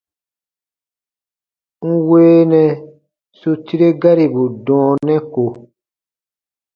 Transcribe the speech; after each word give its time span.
N 1.89 1.93
weenɛ 2.07 2.63
su 3.39 3.49
tire 3.65 3.87
garibu 4.01 4.43
dɔɔnɛ 4.65 5.15
ko. 5.33 5.43